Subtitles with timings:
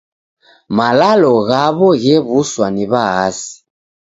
[0.75, 3.51] Malalo ghaw'o ghew'uswa ni W'aasi.